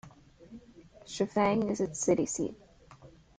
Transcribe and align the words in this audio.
Shifang 1.05 1.69
is 1.69 1.79
its 1.79 1.99
city 1.99 2.25
seat. 2.25 2.55